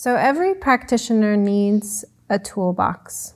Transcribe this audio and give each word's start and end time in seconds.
So 0.00 0.16
every 0.16 0.54
practitioner 0.54 1.36
needs 1.36 2.06
a 2.30 2.38
toolbox. 2.38 3.34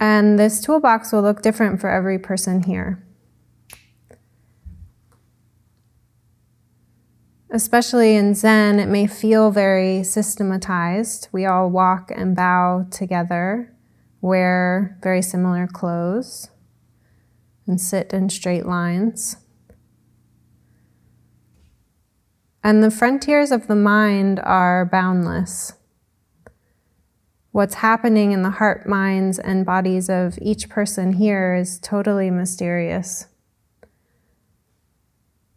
And 0.00 0.38
this 0.38 0.62
toolbox 0.62 1.12
will 1.12 1.20
look 1.20 1.42
different 1.42 1.82
for 1.82 1.90
every 1.90 2.18
person 2.18 2.62
here. 2.62 3.04
Especially 7.50 8.16
in 8.16 8.34
Zen, 8.34 8.80
it 8.80 8.88
may 8.88 9.06
feel 9.06 9.50
very 9.50 10.02
systematized. 10.02 11.28
We 11.30 11.44
all 11.44 11.68
walk 11.68 12.10
and 12.10 12.34
bow 12.34 12.86
together, 12.90 13.76
wear 14.22 14.96
very 15.02 15.20
similar 15.20 15.66
clothes, 15.66 16.48
and 17.66 17.78
sit 17.78 18.14
in 18.14 18.30
straight 18.30 18.64
lines. 18.64 19.36
And 22.66 22.82
the 22.82 22.90
frontiers 22.90 23.52
of 23.52 23.68
the 23.68 23.76
mind 23.76 24.40
are 24.40 24.86
boundless. 24.86 25.74
What's 27.52 27.74
happening 27.74 28.32
in 28.32 28.42
the 28.42 28.50
heart, 28.50 28.88
minds, 28.88 29.38
and 29.38 29.64
bodies 29.64 30.10
of 30.10 30.36
each 30.42 30.68
person 30.68 31.12
here 31.12 31.54
is 31.54 31.78
totally 31.78 32.28
mysterious, 32.28 33.28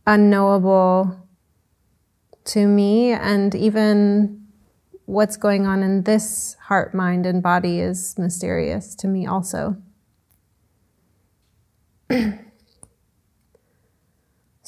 unknowable 0.05 1.27
to 2.43 2.67
me, 2.67 3.13
and 3.13 3.55
even 3.55 4.45
what's 5.07 5.35
going 5.35 5.65
on 5.65 5.81
in 5.81 6.03
this 6.03 6.57
heart, 6.65 6.93
mind, 6.93 7.25
and 7.25 7.41
body 7.41 7.79
is 7.79 8.19
mysterious 8.19 8.93
to 8.97 9.07
me 9.07 9.25
also. 9.25 9.77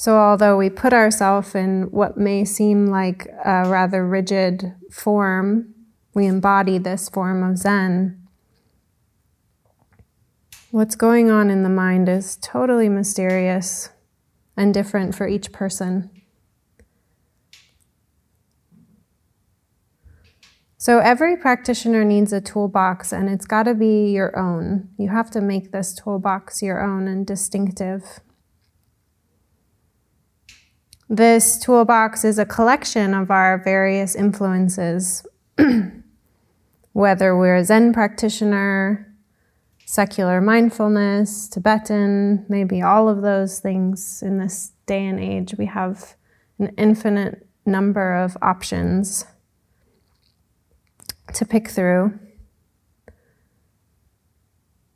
So, 0.02 0.18
although 0.18 0.56
we 0.56 0.68
put 0.68 0.92
ourselves 0.92 1.54
in 1.54 1.82
what 1.92 2.18
may 2.18 2.44
seem 2.44 2.86
like 2.86 3.28
a 3.44 3.68
rather 3.68 4.04
rigid 4.04 4.74
form, 4.90 5.72
we 6.12 6.26
embody 6.26 6.78
this 6.78 7.08
form 7.08 7.48
of 7.48 7.56
Zen. 7.56 8.20
What's 10.72 10.96
going 10.96 11.30
on 11.30 11.50
in 11.50 11.62
the 11.62 11.68
mind 11.68 12.08
is 12.08 12.36
totally 12.42 12.88
mysterious 12.88 13.90
and 14.56 14.74
different 14.74 15.14
for 15.14 15.28
each 15.28 15.52
person. 15.52 16.10
So, 20.78 20.98
every 20.98 21.36
practitioner 21.36 22.02
needs 22.02 22.32
a 22.32 22.40
toolbox, 22.40 23.12
and 23.12 23.30
it's 23.30 23.46
got 23.46 23.66
to 23.66 23.74
be 23.74 24.10
your 24.10 24.36
own. 24.36 24.88
You 24.98 25.10
have 25.10 25.30
to 25.30 25.40
make 25.40 25.70
this 25.70 25.94
toolbox 25.94 26.60
your 26.60 26.84
own 26.84 27.06
and 27.06 27.24
distinctive. 27.24 28.18
This 31.12 31.58
toolbox 31.58 32.24
is 32.24 32.38
a 32.38 32.46
collection 32.46 33.12
of 33.12 33.30
our 33.30 33.58
various 33.58 34.14
influences, 34.14 35.26
whether 36.94 37.36
we're 37.36 37.56
a 37.56 37.64
Zen 37.64 37.92
practitioner, 37.92 39.14
secular 39.84 40.40
mindfulness, 40.40 41.48
Tibetan, 41.48 42.46
maybe 42.48 42.80
all 42.80 43.10
of 43.10 43.20
those 43.20 43.58
things 43.58 44.22
in 44.22 44.38
this 44.38 44.72
day 44.86 45.04
and 45.04 45.20
age. 45.20 45.54
We 45.58 45.66
have 45.66 46.14
an 46.58 46.72
infinite 46.78 47.46
number 47.66 48.14
of 48.14 48.38
options 48.40 49.26
to 51.34 51.44
pick 51.44 51.68
through. 51.68 52.18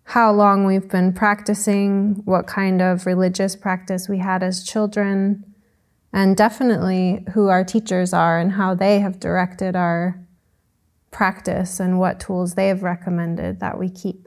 How 0.05 0.33
long 0.33 0.65
we've 0.65 0.89
been 0.89 1.13
practicing, 1.13 2.23
what 2.25 2.47
kind 2.47 2.81
of 2.81 3.05
religious 3.05 3.55
practice 3.55 4.09
we 4.09 4.17
had 4.17 4.43
as 4.43 4.65
children 4.65 5.53
and 6.17 6.35
definitely 6.35 7.23
who 7.35 7.49
our 7.49 7.63
teachers 7.63 8.15
are 8.15 8.39
and 8.41 8.53
how 8.53 8.75
they 8.75 9.01
have 9.01 9.21
directed 9.21 9.77
our 9.77 10.19
practice 11.11 11.79
and 11.79 11.99
what 11.99 12.19
tools 12.19 12.55
they 12.55 12.69
have 12.69 12.83
recommended 12.83 13.61
that 13.61 13.79
we 13.79 13.91
keep. 13.91 14.27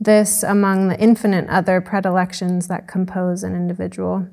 This 0.00 0.42
among 0.42 0.88
the 0.88 0.98
infinite 0.98 1.46
other 1.50 1.82
predilections 1.82 2.68
that 2.68 2.88
compose 2.88 3.42
an 3.42 3.54
individual. 3.54 4.30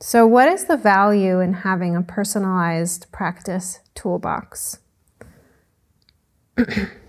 So, 0.00 0.26
what 0.26 0.48
is 0.48 0.64
the 0.64 0.76
value 0.76 1.38
in 1.38 1.52
having 1.52 1.94
a 1.94 2.02
personalized 2.02 3.12
practice 3.12 3.78
toolbox? 3.94 4.80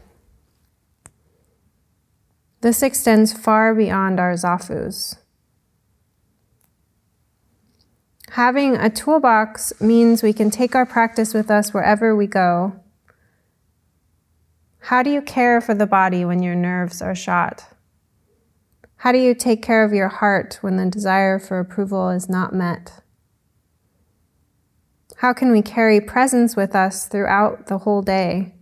This 2.61 2.83
extends 2.83 3.33
far 3.33 3.73
beyond 3.73 4.19
our 4.19 4.33
zafus. 4.33 5.17
Having 8.31 8.75
a 8.75 8.89
toolbox 8.89 9.73
means 9.81 10.23
we 10.23 10.31
can 10.31 10.49
take 10.51 10.75
our 10.75 10.85
practice 10.85 11.33
with 11.33 11.51
us 11.51 11.73
wherever 11.73 12.15
we 12.15 12.27
go. 12.27 12.79
How 14.79 15.03
do 15.03 15.09
you 15.09 15.21
care 15.21 15.59
for 15.59 15.73
the 15.73 15.85
body 15.85 16.23
when 16.23 16.41
your 16.41 16.55
nerves 16.55 17.01
are 17.01 17.15
shot? 17.15 17.65
How 18.97 19.11
do 19.11 19.17
you 19.17 19.33
take 19.33 19.63
care 19.63 19.83
of 19.83 19.93
your 19.93 20.07
heart 20.07 20.59
when 20.61 20.77
the 20.77 20.85
desire 20.85 21.39
for 21.39 21.59
approval 21.59 22.09
is 22.09 22.29
not 22.29 22.53
met? 22.53 23.01
How 25.17 25.33
can 25.33 25.51
we 25.51 25.61
carry 25.61 25.99
presence 25.99 26.55
with 26.55 26.75
us 26.75 27.07
throughout 27.07 27.67
the 27.67 27.79
whole 27.79 28.01
day? 28.01 28.53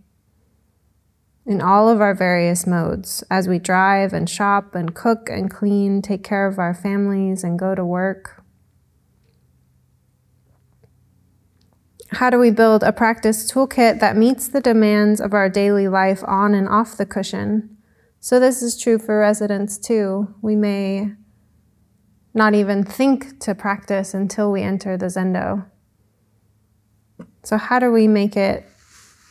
In 1.46 1.60
all 1.60 1.88
of 1.88 2.00
our 2.00 2.14
various 2.14 2.66
modes 2.66 3.24
as 3.30 3.48
we 3.48 3.58
drive 3.58 4.12
and 4.12 4.28
shop 4.28 4.74
and 4.74 4.94
cook 4.94 5.28
and 5.30 5.50
clean, 5.50 6.02
take 6.02 6.22
care 6.22 6.46
of 6.46 6.58
our 6.58 6.74
families 6.74 7.42
and 7.42 7.58
go 7.58 7.74
to 7.74 7.84
work. 7.84 8.42
How 12.12 12.28
do 12.28 12.38
we 12.38 12.50
build 12.50 12.82
a 12.82 12.92
practice 12.92 13.50
toolkit 13.50 14.00
that 14.00 14.16
meets 14.16 14.48
the 14.48 14.60
demands 14.60 15.20
of 15.20 15.32
our 15.32 15.48
daily 15.48 15.86
life 15.86 16.22
on 16.26 16.54
and 16.54 16.68
off 16.68 16.96
the 16.96 17.06
cushion? 17.06 17.76
So, 18.18 18.38
this 18.38 18.62
is 18.62 18.76
true 18.76 18.98
for 18.98 19.20
residents 19.20 19.78
too. 19.78 20.34
We 20.42 20.56
may 20.56 21.12
not 22.34 22.54
even 22.54 22.84
think 22.84 23.40
to 23.40 23.54
practice 23.54 24.12
until 24.12 24.50
we 24.52 24.62
enter 24.62 24.96
the 24.96 25.06
zendo. 25.06 25.66
So, 27.44 27.56
how 27.56 27.78
do 27.78 27.90
we 27.90 28.08
make 28.08 28.36
it 28.36 28.66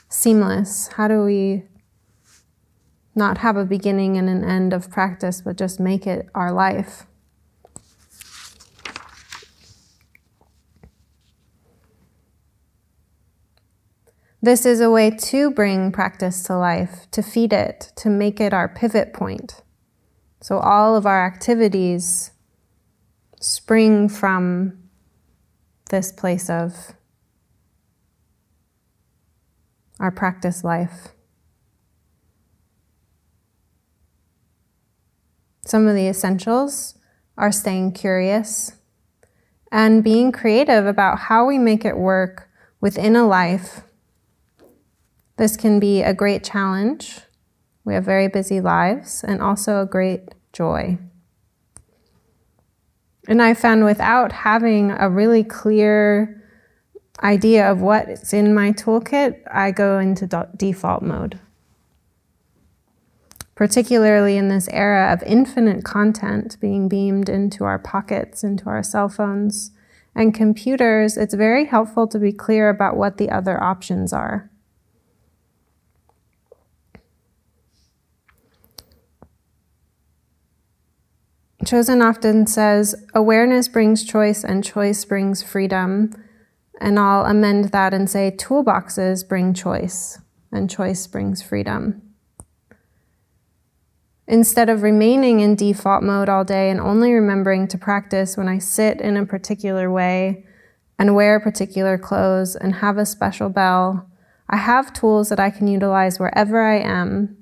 seamless? 0.08 0.88
How 0.88 1.08
do 1.08 1.24
we 1.24 1.64
not 3.19 3.38
have 3.38 3.56
a 3.56 3.66
beginning 3.66 4.18
and 4.18 4.28
an 4.28 4.44
end 4.44 4.74
of 4.74 4.90
practice, 4.90 5.41
but 5.41 5.57
just 5.57 5.80
make 5.80 6.07
it 6.07 6.28
our 6.34 6.52
life. 6.52 7.06
This 14.41 14.66
is 14.66 14.79
a 14.79 14.90
way 14.90 15.12
to 15.12 15.52
bring 15.52 15.91
practice 15.91 16.44
to 16.44 16.56
life, 16.56 17.12
to 17.12 17.22
feed 17.22 17.52
it, 17.52 17.91
to 17.97 18.09
make 18.09 18.40
it 18.40 18.53
our 18.53 18.69
pivot 18.69 19.13
point. 19.13 19.62
So 20.41 20.59
all 20.59 20.96
of 20.96 21.06
our 21.06 21.25
activities 21.25 22.31
spring 23.41 24.08
from 24.08 24.90
this 25.90 26.13
place 26.13 26.50
of 26.50 26.94
our 30.00 30.12
practice 30.12 30.63
life. 30.63 31.09
Some 35.69 35.88
of 35.88 35.94
the 35.94 36.07
essentials 36.07 36.97
are 37.38 37.52
staying 37.52 37.91
curious 37.91 38.72
and 39.72 40.03
being 40.03 40.31
creative 40.31 40.88
about 40.88 41.19
how 41.19 41.46
we 41.46 41.59
make 41.59 41.85
it 41.85 41.96
work 41.96 42.50
within 42.81 43.16
a 43.16 43.28
life. 43.28 43.81
This 45.38 45.56
can 45.56 45.79
be 45.79 46.02
a 46.02 46.12
great 46.12 46.44
challenge. 46.44 47.19
We 47.85 47.94
have 47.94 48.03
very 48.03 48.28
busy 48.28 48.59
lives 48.59 49.24
and 49.24 49.44
also 49.44 49.79
a 49.79 49.85
great 49.85 50.34
joy. 50.53 50.97
And 53.28 53.40
I 53.40 53.53
found 53.53 53.85
without 53.85 54.32
having 54.32 54.90
a 54.90 55.08
really 55.08 55.44
clear 55.44 56.44
idea 57.22 57.72
of 57.72 57.79
what's 57.79 58.34
in 58.34 58.55
my 58.55 58.72
toolkit, 58.72 59.44
I 59.52 59.70
go 59.70 59.99
into 59.99 60.26
default 60.58 61.03
mode 61.03 61.40
particularly 63.59 64.38
in 64.38 64.47
this 64.47 64.70
era 64.70 65.11
of 65.11 65.22
infinite 65.23 65.84
content 65.84 66.56
being 66.61 66.88
beamed 66.88 67.28
into 67.28 67.66
our 67.66 67.78
pockets, 67.78 68.41
into 68.41 68.70
our 68.70 68.82
cell 68.82 69.09
phones 69.09 69.72
and 70.16 70.34
computers, 70.34 71.17
it's 71.17 71.34
very 71.34 71.66
helpful 71.66 72.08
to 72.08 72.17
be 72.17 72.32
clear 72.32 72.70
about 72.70 72.96
what 72.96 73.17
the 73.17 73.29
other 73.29 73.61
options 73.61 74.14
are. 74.14 74.50
Chozen 81.66 82.02
often 82.02 82.47
says, 82.47 82.96
awareness 83.14 83.67
brings 83.67 84.06
choice 84.06 84.46
and 84.46 84.64
choice 84.64 85.03
brings 85.03 85.44
freedom. 85.44 86.14
And 86.79 86.97
I'll 86.97 87.26
amend 87.26 87.73
that 87.73 87.94
and 87.94 88.09
say, 88.09 88.32
toolboxes 88.32 89.28
bring 89.28 89.53
choice 89.53 90.17
and 90.50 90.70
choice 90.70 91.06
brings 91.08 91.41
freedom. 91.41 92.09
Instead 94.29 94.70
of 94.70 94.84
remaining 94.84 95.40
in 95.40 95.55
default 95.55 96.03
mode 96.03 96.29
all 96.29 96.43
day 96.43 96.70
and 96.70 96.79
only 96.79 97.11
remembering 97.11 97.67
to 97.67 97.79
practice 97.79 98.37
when 98.37 98.47
I 98.47 98.59
sit 98.59 99.02
in 99.02 99.17
a 99.17 99.26
particular 99.26 99.90
way 99.90 100.46
and 100.99 101.16
wear 101.16 101.40
particular 101.40 101.97
clothes 101.97 102.55
and 102.55 102.76
have 102.76 102.99
a 102.99 103.08
special 103.08 103.49
bell, 103.49 104.08
I 104.47 104.58
have 104.58 104.93
tools 104.93 105.29
that 105.29 105.40
I 105.40 105.49
can 105.49 105.67
utilize 105.67 106.20
wherever 106.20 106.61
I 106.61 106.78
am, 106.78 107.37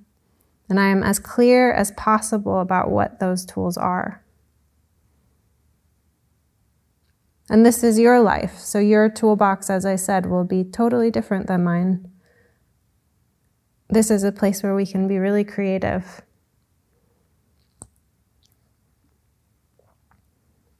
and 0.69 0.79
I 0.79 0.87
am 0.87 1.03
as 1.03 1.19
clear 1.19 1.73
as 1.73 1.91
possible 1.91 2.61
about 2.61 2.89
what 2.89 3.19
those 3.19 3.45
tools 3.45 3.75
are. 3.75 4.23
And 7.49 7.65
this 7.65 7.83
is 7.83 7.99
your 7.99 8.21
life, 8.21 8.59
so 8.59 8.79
your 8.79 9.09
toolbox, 9.09 9.69
as 9.69 9.85
I 9.85 9.97
said, 9.97 10.25
will 10.25 10.45
be 10.45 10.63
totally 10.63 11.11
different 11.11 11.47
than 11.47 11.65
mine. 11.65 12.09
This 13.89 14.09
is 14.09 14.23
a 14.23 14.31
place 14.31 14.63
where 14.63 14.75
we 14.75 14.85
can 14.85 15.09
be 15.09 15.17
really 15.17 15.43
creative. 15.43 16.21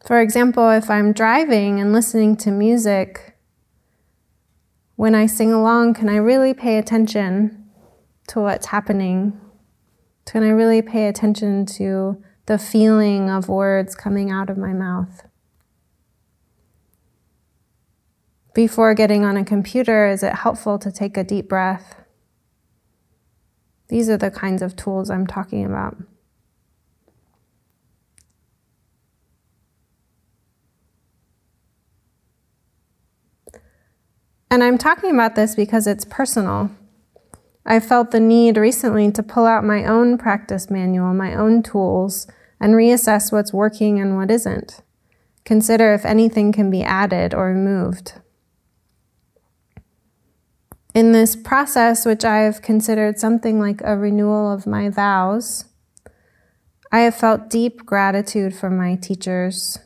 For 0.07 0.21
example, 0.21 0.69
if 0.69 0.89
I'm 0.89 1.11
driving 1.11 1.81
and 1.81 1.91
listening 1.91 2.37
to 2.37 2.49
music, 2.49 3.35
when 4.95 5.13
I 5.13 5.25
sing 5.25 5.51
along, 5.51 5.95
can 5.95 6.07
I 6.07 6.15
really 6.15 6.53
pay 6.53 6.77
attention 6.77 7.65
to 8.29 8.39
what's 8.39 8.67
happening? 8.67 9.37
Can 10.25 10.43
I 10.43 10.49
really 10.51 10.81
pay 10.81 11.09
attention 11.09 11.65
to 11.77 12.23
the 12.45 12.57
feeling 12.57 13.29
of 13.29 13.49
words 13.49 13.95
coming 13.95 14.31
out 14.31 14.49
of 14.49 14.57
my 14.57 14.71
mouth? 14.71 15.27
Before 18.53 18.93
getting 18.93 19.25
on 19.25 19.35
a 19.35 19.43
computer, 19.43 20.07
is 20.07 20.23
it 20.23 20.35
helpful 20.35 20.79
to 20.79 20.89
take 20.89 21.17
a 21.17 21.23
deep 21.25 21.49
breath? 21.49 21.97
These 23.89 24.07
are 24.07 24.17
the 24.17 24.31
kinds 24.31 24.61
of 24.61 24.77
tools 24.77 25.09
I'm 25.09 25.27
talking 25.27 25.65
about. 25.65 25.97
And 34.57 34.63
I'm 34.63 34.79
talking 34.79 35.11
about 35.11 35.35
this 35.35 35.53
because 35.53 35.85
it's 35.85 36.03
personal. 36.03 36.71
I 37.63 37.79
felt 37.79 38.09
the 38.09 38.19
need 38.19 38.57
recently 38.57 39.11
to 39.11 39.21
pull 39.21 39.45
out 39.45 39.63
my 39.63 39.85
own 39.85 40.17
practice 40.17 40.71
manual, 40.71 41.13
my 41.13 41.35
own 41.35 41.61
tools, 41.61 42.25
and 42.59 42.73
reassess 42.73 43.31
what's 43.31 43.53
working 43.53 43.99
and 43.99 44.15
what 44.15 44.31
isn't. 44.31 44.81
Consider 45.45 45.93
if 45.93 46.05
anything 46.05 46.51
can 46.51 46.71
be 46.71 46.81
added 46.81 47.35
or 47.35 47.49
removed. 47.49 48.13
In 50.95 51.11
this 51.11 51.35
process, 51.35 52.03
which 52.03 52.25
I 52.25 52.37
have 52.39 52.63
considered 52.63 53.19
something 53.19 53.59
like 53.59 53.81
a 53.83 53.95
renewal 53.95 54.51
of 54.51 54.65
my 54.65 54.89
vows, 54.89 55.65
I 56.91 57.01
have 57.01 57.13
felt 57.13 57.51
deep 57.51 57.85
gratitude 57.85 58.55
for 58.55 58.71
my 58.71 58.95
teachers. 58.95 59.77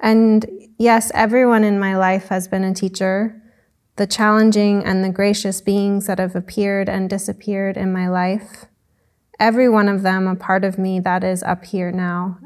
And 0.00 0.46
Yes, 0.80 1.12
everyone 1.12 1.62
in 1.62 1.78
my 1.78 1.94
life 1.94 2.28
has 2.28 2.48
been 2.48 2.64
a 2.64 2.72
teacher. 2.72 3.38
The 3.96 4.06
challenging 4.06 4.82
and 4.82 5.04
the 5.04 5.10
gracious 5.10 5.60
beings 5.60 6.06
that 6.06 6.18
have 6.18 6.34
appeared 6.34 6.88
and 6.88 7.10
disappeared 7.10 7.76
in 7.76 7.92
my 7.92 8.08
life, 8.08 8.64
every 9.38 9.68
one 9.68 9.90
of 9.90 10.00
them 10.00 10.26
a 10.26 10.34
part 10.34 10.64
of 10.64 10.78
me 10.78 10.98
that 11.00 11.22
is 11.22 11.42
up 11.42 11.66
here 11.66 11.92
now. 11.92 12.38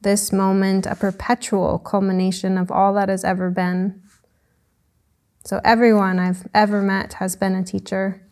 This 0.00 0.32
moment, 0.32 0.86
a 0.86 0.96
perpetual 0.96 1.78
culmination 1.78 2.56
of 2.56 2.70
all 2.70 2.94
that 2.94 3.10
has 3.10 3.22
ever 3.22 3.50
been. 3.50 4.00
So, 5.44 5.60
everyone 5.62 6.18
I've 6.18 6.46
ever 6.54 6.80
met 6.80 7.12
has 7.20 7.36
been 7.36 7.54
a 7.54 7.62
teacher, 7.62 8.26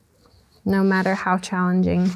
no 0.65 0.83
matter 0.83 1.15
how 1.15 1.37
challenging. 1.37 2.13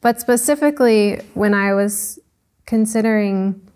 But 0.00 0.20
specifically, 0.20 1.20
when 1.34 1.52
I 1.52 1.74
was 1.74 2.18
considering 2.66 3.68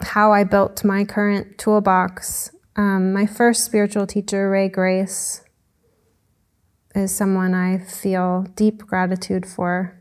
how 0.00 0.32
I 0.32 0.44
built 0.44 0.84
my 0.84 1.04
current 1.04 1.58
toolbox, 1.58 2.50
um, 2.76 3.12
my 3.12 3.26
first 3.26 3.64
spiritual 3.64 4.06
teacher, 4.06 4.48
Ray 4.48 4.68
Grace, 4.68 5.42
is 6.94 7.14
someone 7.14 7.54
I 7.54 7.78
feel 7.78 8.46
deep 8.54 8.78
gratitude 8.86 9.46
for. 9.46 9.98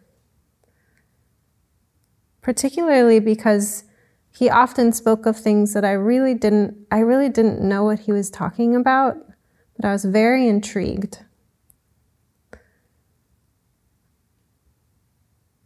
Particularly 2.41 3.19
because 3.19 3.83
he 4.33 4.49
often 4.49 4.93
spoke 4.93 5.25
of 5.25 5.37
things 5.37 5.73
that 5.73 5.83
I 5.85 5.91
really 5.91 6.33
didn't 6.33 6.87
I 6.89 6.99
really 6.99 7.29
didn't 7.29 7.61
know 7.61 7.83
what 7.83 7.99
he 7.99 8.11
was 8.11 8.29
talking 8.29 8.75
about, 8.75 9.17
but 9.75 9.85
I 9.85 9.91
was 9.91 10.05
very 10.05 10.47
intrigued. 10.47 11.19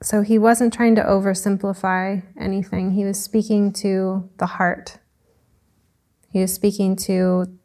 So 0.05 0.21
he 0.21 0.37
wasn't 0.37 0.71
trying 0.71 0.93
to 0.95 1.01
oversimplify 1.01 2.21
anything. 2.39 2.91
He 2.91 3.03
was 3.03 3.19
speaking 3.19 3.73
to 3.73 4.29
the 4.37 4.45
heart. 4.45 4.99
He 6.29 6.41
was 6.41 6.53
speaking 6.53 6.95
to 7.07 7.57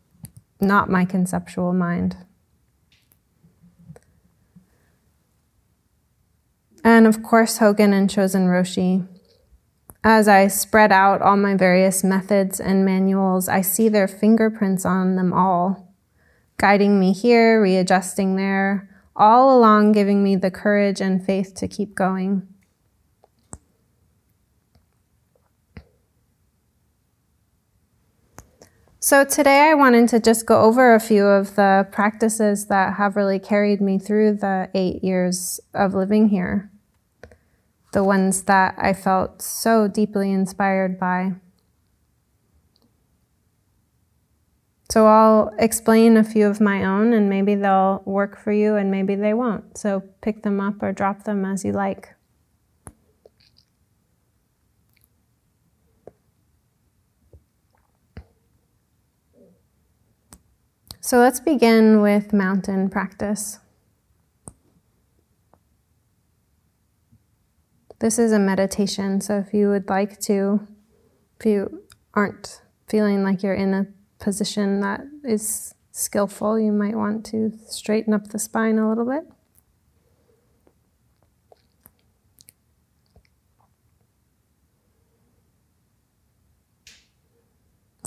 not 0.58 0.88
my 0.88 1.04
conceptual 1.04 1.74
mind. 1.74 2.16
And 6.82 7.06
of 7.06 7.22
course, 7.22 7.58
Hogen 7.58 7.92
and 7.92 8.08
Chozen 8.08 8.46
Roshi. 8.46 9.06
As 10.02 10.26
I 10.26 10.46
spread 10.46 10.92
out 10.92 11.20
all 11.20 11.36
my 11.36 11.54
various 11.54 12.02
methods 12.02 12.58
and 12.58 12.86
manuals, 12.86 13.50
I 13.50 13.60
see 13.60 13.90
their 13.90 14.08
fingerprints 14.08 14.86
on 14.86 15.16
them 15.16 15.34
all, 15.34 15.94
guiding 16.56 16.98
me 16.98 17.12
here, 17.12 17.60
readjusting 17.60 18.36
there, 18.36 18.89
all 19.20 19.56
along 19.56 19.92
giving 19.92 20.22
me 20.22 20.34
the 20.34 20.50
courage 20.50 21.00
and 21.00 21.24
faith 21.24 21.54
to 21.54 21.68
keep 21.68 21.94
going. 21.94 22.48
So, 28.98 29.24
today 29.24 29.70
I 29.70 29.74
wanted 29.74 30.08
to 30.10 30.20
just 30.20 30.46
go 30.46 30.60
over 30.60 30.94
a 30.94 31.00
few 31.00 31.26
of 31.26 31.54
the 31.56 31.86
practices 31.90 32.66
that 32.66 32.94
have 32.94 33.16
really 33.16 33.38
carried 33.38 33.80
me 33.80 33.98
through 33.98 34.34
the 34.34 34.70
eight 34.74 35.04
years 35.04 35.60
of 35.74 35.94
living 35.94 36.28
here. 36.28 36.70
The 37.92 38.04
ones 38.04 38.42
that 38.42 38.74
I 38.78 38.92
felt 38.92 39.42
so 39.42 39.88
deeply 39.88 40.30
inspired 40.30 40.98
by. 40.98 41.32
So 44.90 45.06
I'll 45.06 45.52
explain 45.60 46.16
a 46.16 46.24
few 46.24 46.48
of 46.48 46.60
my 46.60 46.84
own, 46.84 47.12
and 47.12 47.30
maybe 47.30 47.54
they'll 47.54 48.02
work 48.04 48.36
for 48.36 48.50
you, 48.50 48.74
and 48.74 48.90
maybe 48.90 49.14
they 49.14 49.32
won't. 49.34 49.78
So 49.78 50.02
pick 50.20 50.42
them 50.42 50.60
up 50.60 50.82
or 50.82 50.90
drop 50.90 51.22
them 51.22 51.44
as 51.44 51.64
you 51.64 51.70
like. 51.70 52.08
So 61.00 61.18
let's 61.18 61.38
begin 61.38 62.02
with 62.02 62.32
mountain 62.32 62.90
practice. 62.90 63.60
This 68.00 68.18
is 68.18 68.32
a 68.32 68.40
meditation, 68.40 69.20
so 69.20 69.38
if 69.38 69.54
you 69.54 69.68
would 69.68 69.88
like 69.88 70.18
to, 70.22 70.66
if 71.38 71.46
you 71.46 71.84
aren't 72.12 72.62
feeling 72.88 73.22
like 73.22 73.44
you're 73.44 73.54
in 73.54 73.72
a 73.72 73.86
position 74.20 74.80
that 74.80 75.00
is 75.24 75.74
skillful, 75.90 76.60
you 76.60 76.72
might 76.72 76.94
want 76.94 77.26
to 77.26 77.52
straighten 77.66 78.14
up 78.14 78.28
the 78.28 78.38
spine 78.38 78.78
a 78.78 78.88
little 78.88 79.04
bit. 79.06 79.24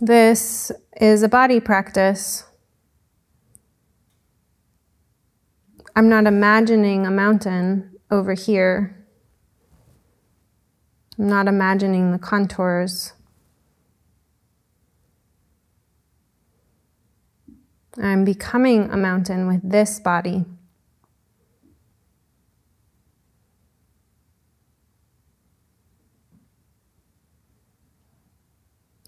This 0.01 0.72
is 1.00 1.24
a 1.24 1.29
body 1.29 1.60
practice. 1.60 2.43
I'm 5.96 6.10
not 6.10 6.25
imagining 6.25 7.05
a 7.05 7.12
mountain 7.12 7.91
over 8.10 8.34
here. 8.34 9.05
I'm 11.17 11.29
not 11.29 11.48
imagining 11.48 12.12
the 12.12 12.20
contours. 12.20 13.13
I'm 18.02 18.26
becoming 18.26 18.90
a 18.90 18.98
mountain 18.98 19.48
with 19.48 19.70
this 19.70 20.00
body. 20.00 20.46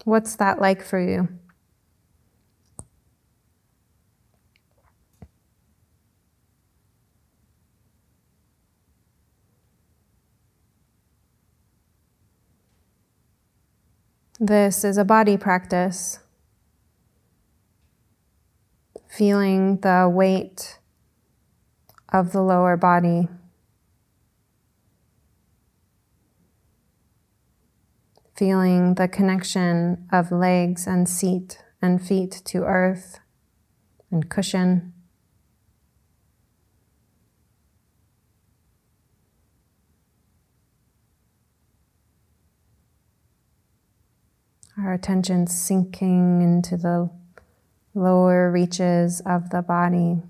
What's 0.04 0.36
that 0.36 0.60
like 0.60 0.84
for 0.84 1.00
you? 1.00 1.28
This 14.38 14.84
is 14.84 14.96
a 14.96 15.04
body 15.04 15.36
practice. 15.36 16.20
Feeling 19.16 19.78
the 19.78 20.10
weight 20.12 20.78
of 22.12 22.32
the 22.32 22.42
lower 22.42 22.76
body. 22.76 23.28
Feeling 28.36 28.96
the 28.96 29.08
connection 29.08 30.06
of 30.12 30.30
legs 30.30 30.86
and 30.86 31.08
seat 31.08 31.62
and 31.80 32.06
feet 32.06 32.42
to 32.44 32.64
earth 32.64 33.20
and 34.10 34.28
cushion. 34.28 34.92
Our 44.76 44.92
attention 44.92 45.46
sinking 45.46 46.42
into 46.42 46.76
the 46.76 47.15
lower 47.96 48.50
reaches 48.50 49.20
of 49.24 49.50
the 49.50 49.62
body. 49.62 50.22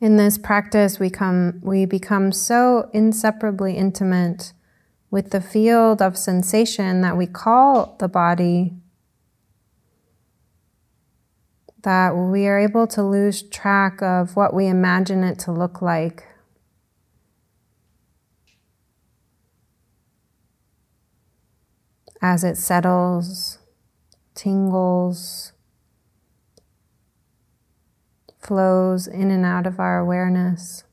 In 0.00 0.16
this 0.16 0.36
practice, 0.36 0.98
we, 0.98 1.08
come, 1.08 1.60
we 1.62 1.86
become 1.86 2.30
so 2.30 2.90
inseparably 2.92 3.76
intimate 3.76 4.52
with 5.10 5.30
the 5.30 5.40
field 5.40 6.02
of 6.02 6.18
sensation 6.18 7.00
that 7.00 7.16
we 7.16 7.26
call 7.26 7.96
the 7.98 8.08
body 8.08 8.74
that 11.84 12.16
we 12.16 12.46
are 12.46 12.58
able 12.58 12.86
to 12.88 13.02
lose 13.02 13.42
track 13.42 14.02
of 14.02 14.36
what 14.36 14.52
we 14.52 14.66
imagine 14.66 15.22
it 15.22 15.38
to 15.38 15.52
look 15.52 15.80
like. 15.80 16.26
As 22.20 22.42
it 22.42 22.56
settles, 22.56 23.58
tingles, 24.34 25.52
flows 28.40 29.06
in 29.06 29.30
and 29.30 29.44
out 29.44 29.66
of 29.66 29.78
our 29.78 29.98
awareness. 29.98 30.84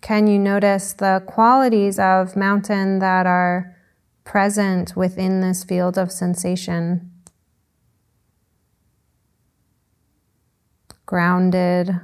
Can 0.00 0.26
you 0.26 0.38
notice 0.38 0.92
the 0.94 1.22
qualities 1.26 1.98
of 1.98 2.34
mountain 2.36 3.00
that 3.00 3.26
are 3.26 3.76
present 4.24 4.96
within 4.96 5.40
this 5.40 5.62
field 5.62 5.98
of 5.98 6.10
sensation? 6.10 7.12
Grounded, 11.04 12.00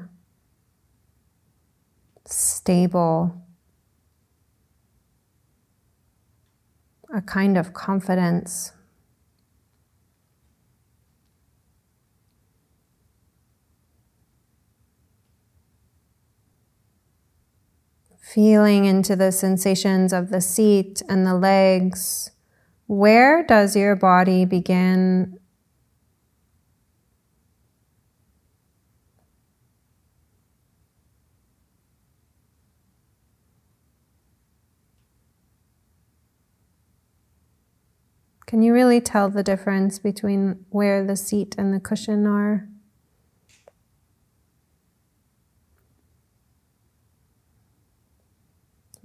stable, 2.27 3.41
a 7.15 7.23
kind 7.23 7.57
of 7.57 7.73
confidence. 7.73 8.73
Feeling 18.27 18.87
into 18.87 19.15
the 19.15 19.31
sensations 19.31 20.13
of 20.13 20.31
the 20.31 20.41
seat 20.41 21.01
and 21.09 21.25
the 21.25 21.37
legs. 21.37 22.33
Where 22.89 23.45
does 23.45 23.77
your 23.77 23.95
body 23.95 24.45
begin? 24.45 25.39
Can 38.45 38.61
you 38.61 38.75
really 38.75 39.01
tell 39.01 39.31
the 39.31 39.45
difference 39.45 40.01
between 40.01 40.67
where 40.71 41.07
the 41.07 41.17
seat 41.17 41.55
and 41.57 41.73
the 41.73 41.79
cushion 41.79 42.27
are? 42.27 42.69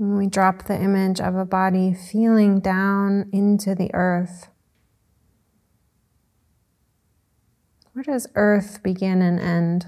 When 0.02 0.18
we 0.18 0.26
drop 0.26 0.64
the 0.64 0.82
image 0.82 1.22
of 1.22 1.36
a 1.36 1.46
body 1.46 1.94
feeling 1.94 2.60
down 2.60 3.30
into 3.32 3.76
the 3.76 3.94
earth, 3.94 4.48
where 7.94 8.02
does 8.02 8.26
earth 8.34 8.82
begin 8.82 9.22
and 9.22 9.40
end? 9.40 9.86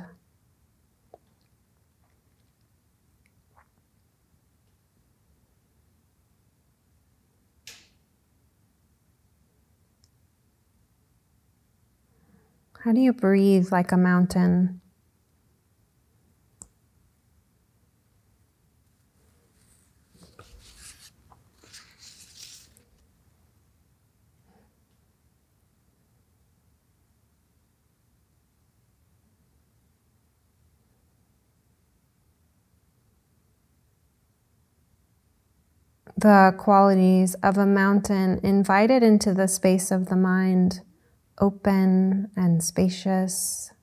How 12.81 12.91
do 12.91 13.01
you 13.01 13.13
breathe 13.13 13.71
like 13.71 13.91
a 13.91 13.97
mountain? 13.97 14.82
The 36.23 36.55
qualities 36.57 37.35
of 37.43 37.57
a 37.57 37.65
mountain 37.65 38.39
invited 38.43 39.03
into 39.03 39.33
the 39.33 39.45
space 39.45 39.91
of 39.91 40.05
the 40.05 40.15
mind, 40.15 40.79
open 41.37 42.31
and 42.37 42.63
spacious. 42.63 43.73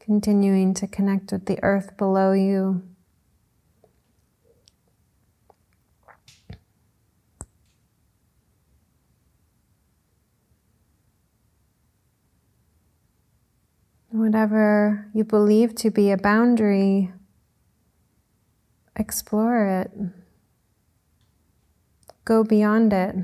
Continuing 0.00 0.74
to 0.74 0.88
connect 0.88 1.30
with 1.30 1.46
the 1.46 1.62
earth 1.62 1.96
below 1.96 2.32
you. 2.32 2.82
Whatever 14.24 15.06
you 15.12 15.22
believe 15.22 15.74
to 15.74 15.90
be 15.90 16.10
a 16.10 16.16
boundary, 16.16 17.12
explore 18.96 19.66
it. 19.66 19.90
Go 22.24 22.42
beyond 22.42 22.94
it. 22.94 23.16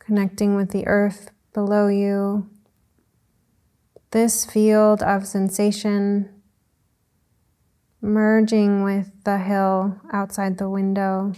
Connecting 0.00 0.56
with 0.56 0.72
the 0.72 0.84
earth 0.88 1.30
below 1.54 1.86
you. 1.86 2.50
This 4.10 4.44
field 4.44 5.00
of 5.04 5.24
sensation 5.24 6.42
merging 8.00 8.82
with 8.82 9.12
the 9.22 9.38
hill 9.38 10.00
outside 10.12 10.58
the 10.58 10.68
window. 10.68 11.34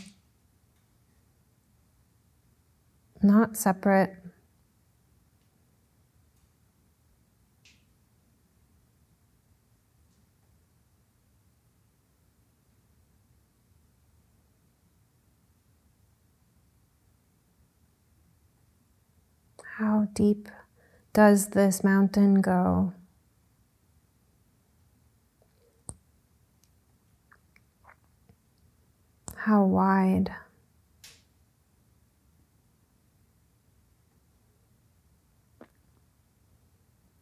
Not 3.23 3.59
separate. 3.59 4.20
How 19.81 20.09
deep 20.13 20.51
does 21.15 21.47
this 21.47 21.83
mountain 21.83 22.43
go? 22.43 22.93
How 29.35 29.65
wide? 29.65 30.35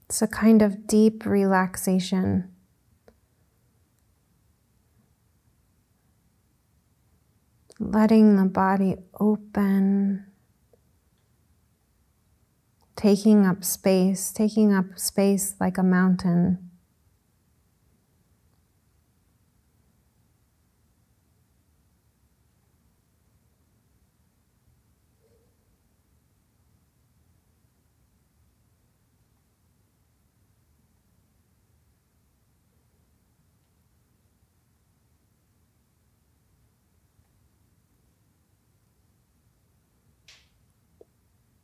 It's 0.09 0.21
a 0.21 0.27
kind 0.27 0.61
of 0.61 0.89
deep 0.89 1.25
relaxation. 1.25 2.51
Letting 7.79 8.35
the 8.35 8.47
body 8.47 8.97
open 9.21 10.28
taking 12.99 13.47
up 13.47 13.63
space, 13.63 14.33
taking 14.33 14.75
up 14.75 14.99
space 14.99 15.55
like 15.61 15.79
a 15.79 15.83
mountain. 15.85 16.68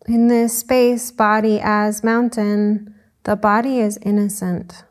In 0.06 0.28
this 0.28 0.58
space, 0.58 1.11
body 1.11 1.61
as 1.62 2.04
mountain, 2.04 2.94
the 3.23 3.37
body 3.37 3.80
is 3.80 3.99
innocent. 4.02 4.84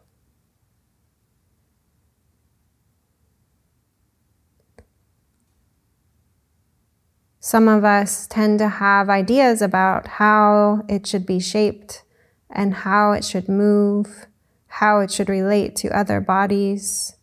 Some 7.40 7.68
of 7.68 7.84
us 7.84 8.26
tend 8.26 8.58
to 8.60 8.70
have 8.70 9.10
ideas 9.10 9.62
about 9.62 10.08
how 10.08 10.84
it 10.90 11.06
should 11.06 11.28
be 11.28 11.40
shaped 11.40 12.02
and 12.50 12.74
how 12.74 13.12
it 13.12 13.24
should 13.24 13.48
move, 13.48 14.26
how 14.66 15.02
it 15.02 15.12
should 15.12 15.30
relate 15.30 15.76
to 15.76 15.96
other 15.96 16.22
bodies. 16.22 17.16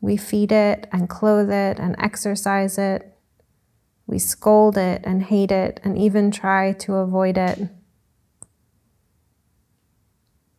We 0.00 0.16
feed 0.16 0.52
it 0.52 0.86
and 0.92 1.08
clothe 1.08 1.50
it 1.50 1.80
and 1.80 1.96
exercise 1.98 2.78
it. 2.78 3.16
We 4.10 4.18
scold 4.18 4.76
it 4.76 5.02
and 5.04 5.22
hate 5.22 5.52
it 5.52 5.78
and 5.84 5.96
even 5.96 6.32
try 6.32 6.72
to 6.72 6.94
avoid 6.96 7.38
it. 7.38 7.68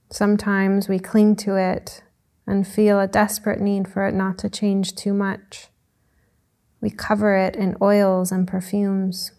Sometimes 0.10 0.88
we 0.88 1.00
cling 1.00 1.36
to 1.36 1.58
it 1.58 2.02
and 2.48 2.66
feel 2.66 2.98
a 2.98 3.10
desperate 3.10 3.60
need 3.60 3.90
for 3.90 4.08
it 4.08 4.14
not 4.14 4.38
to 4.38 4.50
change 4.50 4.96
too 4.96 5.14
much. 5.14 5.68
We 6.80 6.92
cover 6.92 7.36
it 7.36 7.58
in 7.58 7.76
oils 7.82 8.32
and 8.32 8.48
perfumes. 8.48 9.34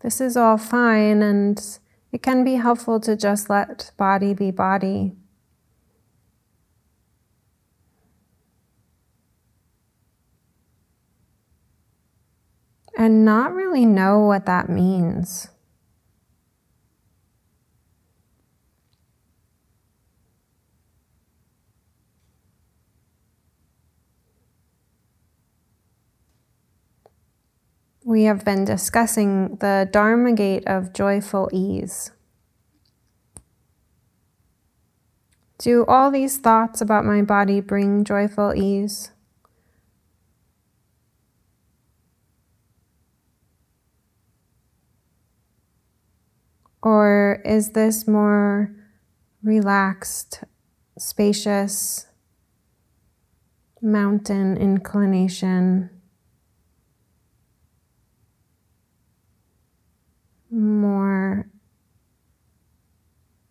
This 0.00 0.20
is 0.20 0.36
all 0.36 0.58
fine, 0.58 1.22
and 1.22 1.78
it 2.10 2.20
can 2.20 2.42
be 2.42 2.56
helpful 2.56 2.98
to 2.98 3.14
just 3.14 3.48
let 3.48 3.92
body 3.96 4.34
be 4.34 4.50
body. 4.50 5.14
And 12.96 13.24
not 13.24 13.52
really 13.54 13.84
know 13.86 14.20
what 14.20 14.46
that 14.46 14.68
means. 14.68 15.48
We 28.04 28.24
have 28.24 28.44
been 28.44 28.64
discussing 28.64 29.56
the 29.56 29.88
Dharma 29.90 30.32
gate 30.32 30.64
of 30.66 30.92
joyful 30.92 31.48
ease. 31.52 32.10
Do 35.58 35.86
all 35.86 36.10
these 36.10 36.36
thoughts 36.38 36.82
about 36.82 37.06
my 37.06 37.22
body 37.22 37.60
bring 37.60 38.04
joyful 38.04 38.52
ease? 38.54 39.11
Or 46.82 47.40
is 47.44 47.70
this 47.70 48.08
more 48.08 48.74
relaxed, 49.42 50.42
spacious, 50.98 52.06
mountain 53.80 54.56
inclination? 54.56 55.90
More 60.50 61.48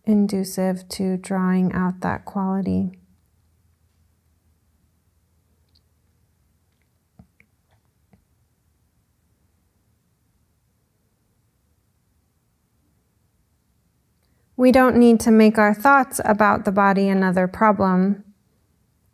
inducive 0.04 0.88
to 0.90 1.16
drawing 1.16 1.72
out 1.72 2.00
that 2.00 2.24
quality. 2.24 2.98
We 14.62 14.70
don't 14.70 14.94
need 14.94 15.18
to 15.22 15.32
make 15.32 15.58
our 15.58 15.74
thoughts 15.74 16.20
about 16.24 16.64
the 16.64 16.70
body 16.70 17.08
another 17.08 17.48
problem, 17.48 18.22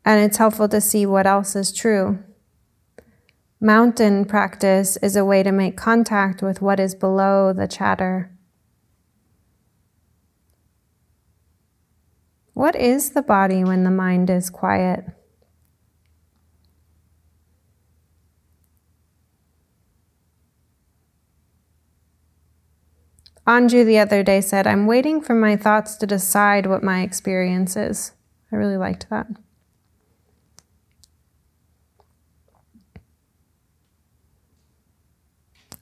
and 0.04 0.22
it's 0.22 0.36
helpful 0.36 0.68
to 0.68 0.78
see 0.78 1.06
what 1.06 1.26
else 1.26 1.56
is 1.56 1.72
true. 1.72 2.22
Mountain 3.58 4.26
practice 4.26 4.98
is 4.98 5.16
a 5.16 5.24
way 5.24 5.42
to 5.42 5.50
make 5.50 5.74
contact 5.74 6.42
with 6.42 6.60
what 6.60 6.78
is 6.78 6.94
below 6.94 7.54
the 7.54 7.66
chatter. 7.66 8.30
What 12.52 12.76
is 12.76 13.12
the 13.12 13.22
body 13.22 13.64
when 13.64 13.84
the 13.84 13.90
mind 13.90 14.28
is 14.28 14.50
quiet? 14.50 15.06
Anju 23.48 23.86
the 23.86 23.98
other 23.98 24.22
day 24.22 24.42
said, 24.42 24.66
I'm 24.66 24.86
waiting 24.86 25.22
for 25.22 25.34
my 25.34 25.56
thoughts 25.56 25.96
to 25.96 26.06
decide 26.06 26.66
what 26.66 26.82
my 26.82 27.00
experience 27.00 27.76
is. 27.76 28.12
I 28.52 28.56
really 28.56 28.76
liked 28.76 29.08
that. 29.08 29.26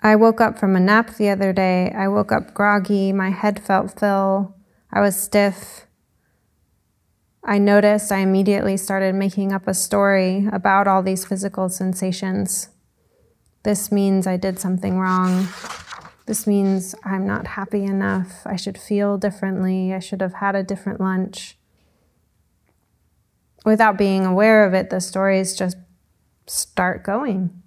I 0.00 0.14
woke 0.14 0.40
up 0.40 0.60
from 0.60 0.76
a 0.76 0.80
nap 0.80 1.16
the 1.16 1.28
other 1.28 1.52
day. 1.52 1.90
I 1.90 2.06
woke 2.06 2.30
up 2.30 2.54
groggy. 2.54 3.12
My 3.12 3.30
head 3.30 3.58
felt 3.58 3.98
full. 3.98 4.54
I 4.92 5.00
was 5.00 5.20
stiff. 5.20 5.86
I 7.42 7.58
noticed 7.58 8.12
I 8.12 8.18
immediately 8.18 8.76
started 8.76 9.16
making 9.16 9.52
up 9.52 9.66
a 9.66 9.74
story 9.74 10.48
about 10.52 10.86
all 10.86 11.02
these 11.02 11.24
physical 11.24 11.68
sensations. 11.68 12.68
This 13.64 13.90
means 13.90 14.28
I 14.28 14.36
did 14.36 14.60
something 14.60 15.00
wrong. 15.00 15.48
This 16.26 16.46
means 16.46 16.94
I'm 17.04 17.24
not 17.24 17.46
happy 17.46 17.84
enough. 17.84 18.42
I 18.44 18.56
should 18.56 18.76
feel 18.76 19.16
differently. 19.16 19.94
I 19.94 20.00
should 20.00 20.20
have 20.20 20.34
had 20.34 20.56
a 20.56 20.64
different 20.64 21.00
lunch. 21.00 21.56
Without 23.64 23.96
being 23.96 24.26
aware 24.26 24.64
of 24.64 24.74
it, 24.74 24.90
the 24.90 25.00
stories 25.00 25.56
just 25.56 25.76
start 26.46 27.04
going. 27.04 27.62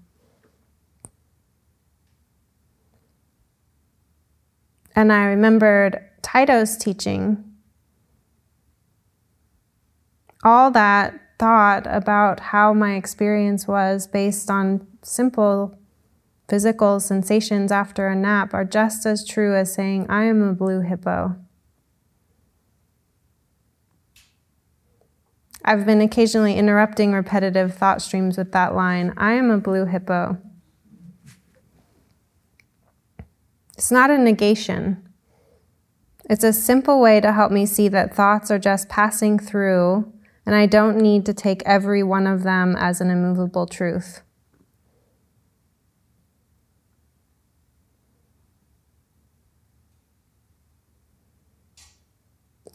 And 4.93 5.13
I 5.13 5.23
remembered 5.25 6.03
Taito's 6.21 6.75
teaching. 6.75 7.41
All 10.43 10.69
that 10.71 11.17
thought 11.37 11.87
about 11.87 12.41
how 12.41 12.73
my 12.73 12.95
experience 12.95 13.65
was 13.65 14.07
based 14.07 14.49
on 14.51 14.85
simple 15.01 15.78
Physical 16.49 16.99
sensations 16.99 17.71
after 17.71 18.07
a 18.07 18.15
nap 18.15 18.55
are 18.55 18.65
just 18.65 19.05
as 19.05 19.23
true 19.23 19.55
as 19.55 19.71
saying, 19.71 20.07
I 20.09 20.23
am 20.23 20.41
a 20.41 20.53
blue 20.53 20.81
hippo. 20.81 21.35
I've 25.63 25.85
been 25.85 26.01
occasionally 26.01 26.55
interrupting 26.55 27.13
repetitive 27.13 27.75
thought 27.75 28.01
streams 28.01 28.35
with 28.35 28.51
that 28.53 28.73
line 28.73 29.13
I 29.15 29.33
am 29.33 29.51
a 29.51 29.59
blue 29.59 29.85
hippo. 29.85 30.39
It's 33.77 33.91
not 33.91 34.09
a 34.09 34.17
negation. 34.17 35.07
It's 36.27 36.43
a 36.43 36.51
simple 36.51 36.99
way 36.99 37.21
to 37.21 37.31
help 37.31 37.51
me 37.51 37.67
see 37.67 37.89
that 37.89 38.15
thoughts 38.15 38.49
are 38.49 38.57
just 38.57 38.89
passing 38.89 39.37
through, 39.37 40.11
and 40.47 40.55
I 40.55 40.65
don't 40.65 40.97
need 40.97 41.27
to 41.27 41.33
take 41.33 41.61
every 41.67 42.01
one 42.01 42.25
of 42.25 42.41
them 42.41 42.75
as 42.75 43.01
an 43.01 43.11
immovable 43.11 43.67
truth. 43.67 44.23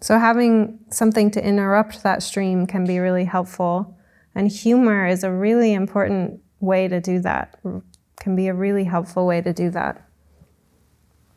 So, 0.05 0.19
having 0.19 0.81
something 0.91 1.31
to 1.31 1.43
interrupt 1.43 2.03
that 2.03 2.23
stream 2.23 2.67
can 2.67 2.85
be 2.85 2.99
really 2.99 3.25
helpful. 3.25 3.97
And 4.35 4.53
humor 4.53 5.07
is 5.07 5.25
a 5.25 5.33
really 5.33 5.73
important 5.73 6.43
way 6.61 6.89
to 6.89 7.01
do 7.01 7.21
that, 7.21 7.59
can 8.21 8.37
be 8.37 8.49
a 8.49 8.53
really 8.53 8.85
helpful 8.85 9.27
way 9.27 9.41
to 9.41 9.55
do 9.55 9.71
that. 9.71 10.07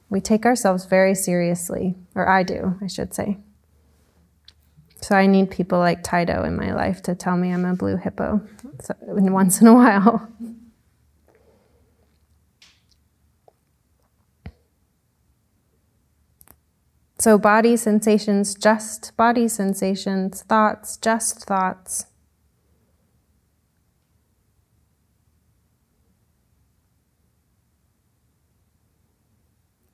We 0.10 0.20
take 0.20 0.46
ourselves 0.46 0.84
very 0.84 1.16
seriously, 1.16 1.96
or 2.14 2.28
I 2.28 2.44
do, 2.44 2.78
I 2.82 2.88
should 2.88 3.14
say. 3.14 3.38
So 5.02 5.16
I 5.16 5.28
need 5.28 5.50
people 5.50 5.80
like 5.80 6.04
Taito 6.04 6.46
in 6.46 6.58
my 6.58 6.74
life 6.74 7.02
to 7.04 7.16
tell 7.16 7.38
me 7.38 7.54
I'm 7.54 7.64
a 7.64 7.74
blue 7.74 7.96
hippo 7.96 8.42
so, 8.82 8.96
once 9.08 9.62
in 9.62 9.68
a 9.68 9.74
while. 9.74 10.28
So, 17.20 17.40
body 17.40 17.76
sensations, 17.76 18.54
just 18.54 19.18
body 19.18 19.48
sensations, 19.48 20.44
thoughts, 20.44 20.98
just 20.98 21.46
thoughts. 21.46 22.06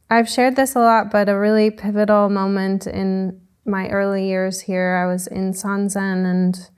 I've 0.09 0.29
shared 0.29 0.57
this 0.57 0.75
a 0.75 0.79
lot, 0.79 1.11
but 1.11 1.29
a 1.29 1.39
really 1.39 1.71
pivotal 1.71 2.29
moment 2.29 2.85
in 2.85 3.39
my 3.65 3.87
early 3.87 4.27
years 4.27 4.61
here, 4.61 5.01
I 5.01 5.11
was 5.11 5.25
in 5.25 5.53
Sanzen 5.53 6.29
and 6.29 6.69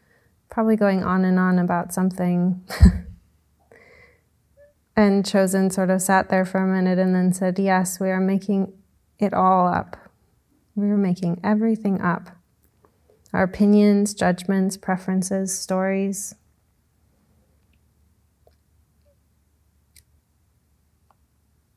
probably 0.50 0.76
going 0.76 1.04
on 1.04 1.26
and 1.26 1.40
on 1.40 1.60
about 1.60 1.92
something. 1.92 2.64
and 4.96 5.26
Chozen 5.26 5.74
sort 5.74 5.90
of 5.90 6.02
sat 6.02 6.30
there 6.30 6.46
for 6.46 6.60
a 6.60 6.68
minute 6.68 7.00
and 7.00 7.16
then 7.16 7.34
said, 7.34 7.60
Yes, 7.60 8.00
we 8.00 8.10
are 8.10 8.22
making 8.22 8.72
it 9.20 9.34
all 9.34 9.68
up. 9.68 10.05
We 10.76 10.90
are 10.90 10.98
making 10.98 11.40
everything 11.44 12.02
up 12.02 12.30
our 13.34 13.44
opinions, 13.44 14.14
judgments, 14.14 14.78
preferences, 14.78 15.54
stories. 15.58 16.36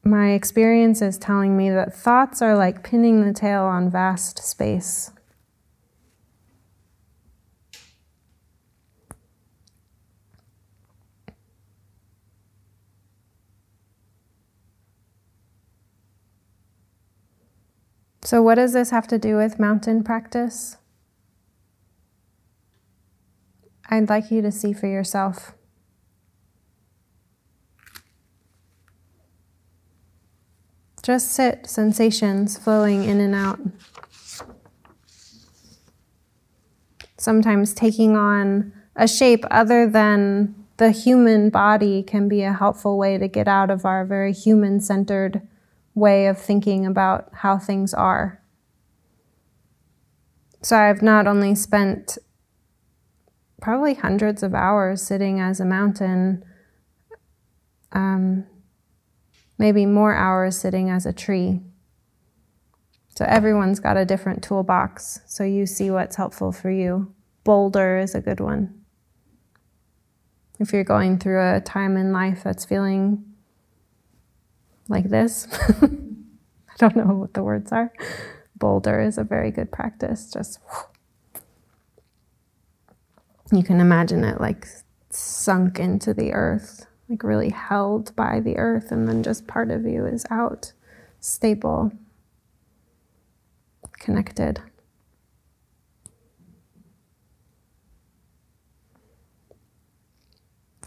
My 0.05 0.31
experience 0.31 1.03
is 1.03 1.19
telling 1.19 1.57
me 1.57 1.69
that 1.71 1.93
thoughts 1.93 2.41
are 2.41 2.57
like 2.57 2.85
pinning 2.85 3.27
the 3.27 3.33
tail 3.33 3.65
on 3.65 3.91
vast 3.91 4.39
space. 4.39 5.11
So, 18.29 18.43
what 18.43 18.57
does 18.57 18.75
this 18.75 18.91
have 18.91 19.09
to 19.09 19.19
do 19.19 19.37
with 19.37 19.59
mountain 19.59 20.05
practice? 20.05 20.77
I'd 23.89 24.11
like 24.11 24.31
you 24.31 24.43
to 24.43 24.53
see 24.53 24.75
for 24.75 24.87
yourself. 24.87 25.55
Just 31.03 31.33
sit, 31.33 31.67
sensations 31.67 32.59
flowing 32.59 33.03
in 33.03 33.19
and 33.19 33.35
out. 33.35 33.61
Sometimes 37.17 37.73
taking 37.73 38.15
on 38.15 38.75
a 38.95 39.09
shape 39.09 39.47
other 39.51 39.89
than 39.89 40.67
the 40.77 40.91
human 40.91 41.49
body 41.49 42.03
can 42.03 42.29
be 42.29 42.43
a 42.43 42.53
helpful 42.53 42.99
way 42.99 43.17
to 43.17 43.27
get 43.27 43.49
out 43.49 43.71
of 43.71 43.87
our 43.87 44.05
very 44.05 44.35
human 44.35 44.83
centered 44.83 45.41
way 45.99 46.27
of 46.27 46.39
thinking 46.39 46.87
about 46.87 47.29
how 47.33 47.59
things 47.59 47.93
are. 47.93 48.43
So 50.63 50.77
I've 50.77 51.03
not 51.03 51.27
only 51.27 51.55
spent 51.55 52.19
probably 53.61 53.95
hundreds 53.95 54.43
of 54.43 54.55
hours 54.55 55.03
sitting 55.03 55.41
as 55.41 55.61
a 55.61 55.65
mountain, 55.65 56.45
um, 57.93 58.45
maybe 59.59 59.87
more 59.87 60.15
hours 60.15 60.59
sitting 60.59 60.91
as 60.91 61.07
a 61.07 61.13
tree. 61.13 61.61
So 63.11 63.25
everyone's 63.25 63.81
got 63.81 63.97
a 63.97 64.05
different 64.05 64.45
toolbox, 64.45 65.21
so 65.27 65.43
you 65.43 65.67
see 65.67 65.91
what's 65.91 66.17
helpful 66.17 66.53
for 66.53 66.71
you. 66.71 67.13
Boulder 67.43 67.99
is 67.99 68.15
a 68.15 68.21
good 68.21 68.39
one. 68.39 68.83
If 70.61 70.73
you're 70.73 70.85
going 70.85 71.19
through 71.19 71.41
a 71.41 71.61
time 71.61 71.97
in 71.97 72.13
life 72.13 72.45
that's 72.45 72.65
feeling 72.65 73.25
like 74.89 75.11
this. 75.11 75.47
I 75.83 75.89
don't 76.79 76.97
know 76.97 77.15
what 77.15 77.35
the 77.35 77.43
words 77.43 77.73
are. 77.73 77.93
Boulder 78.57 79.01
is 79.01 79.19
a 79.19 79.25
very 79.25 79.51
good 79.51 79.71
practice. 79.71 80.31
Just 80.33 80.59
you 83.53 83.63
can 83.63 83.81
imagine 83.81 84.25
it 84.25 84.41
like 84.41 84.67
sunk 85.11 85.79
into 85.79 86.13
the 86.13 86.33
earth, 86.33 86.87
like 87.09 87.23
really 87.23 87.51
held 87.51 88.15
by 88.17 88.41
the 88.41 88.57
earth, 88.57 88.91
and 88.91 89.09
then 89.09 89.23
just 89.23 89.47
part 89.47 89.71
of 89.71 89.87
you 89.87 90.05
is 90.07 90.27
out, 90.31 90.73
stable, 91.21 91.93
connected. 93.95 94.61